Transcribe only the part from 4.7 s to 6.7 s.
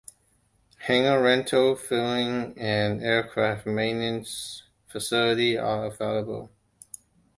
facilities are available.